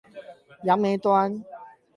[0.65, 1.43] 楊梅端